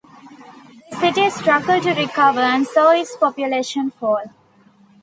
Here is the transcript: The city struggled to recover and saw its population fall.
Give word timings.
The 0.89 0.97
city 0.99 1.29
struggled 1.29 1.83
to 1.83 1.93
recover 1.93 2.39
and 2.39 2.65
saw 2.65 2.89
its 2.91 3.15
population 3.15 3.91
fall. 3.91 4.33